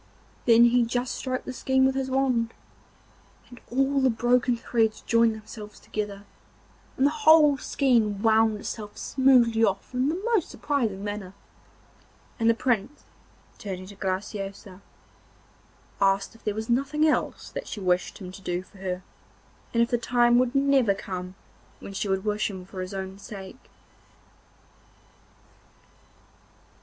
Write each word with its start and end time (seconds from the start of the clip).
Then 0.45 0.63
he 0.63 0.81
just 0.83 1.13
stroked 1.13 1.45
the 1.45 1.53
skein 1.53 1.85
with 1.85 1.93
his 1.93 2.09
wand, 2.09 2.55
and 3.51 3.61
all 3.69 3.99
the 4.01 4.09
broken 4.09 4.57
threads 4.57 5.01
joined 5.01 5.35
themselves 5.35 5.79
together, 5.79 6.25
and 6.97 7.05
the 7.05 7.11
whole 7.11 7.55
skein 7.59 8.19
wound 8.23 8.59
itself 8.59 8.97
smoothly 8.97 9.63
off 9.63 9.93
in 9.93 10.09
the 10.09 10.19
most 10.33 10.49
surprising 10.49 11.03
manner, 11.03 11.35
and 12.39 12.49
the 12.49 12.55
Prince, 12.55 13.03
turning 13.59 13.85
to 13.85 13.95
Graciosa, 13.95 14.81
asked 16.01 16.33
if 16.33 16.43
there 16.43 16.55
was 16.55 16.67
nothing 16.67 17.07
else 17.07 17.51
that 17.51 17.67
she 17.67 17.79
wished 17.79 18.17
him 18.17 18.31
to 18.31 18.41
do 18.41 18.63
for 18.63 18.79
her, 18.79 19.03
and 19.71 19.83
if 19.83 19.91
the 19.91 19.99
time 19.99 20.39
would 20.39 20.55
never 20.55 20.95
come 20.95 21.35
when 21.79 21.93
she 21.93 22.07
would 22.07 22.25
wish 22.25 22.47
for 22.47 22.53
him 22.53 22.65
for 22.65 22.81
his 22.81 22.95
own 22.95 23.19
sake. 23.19 23.69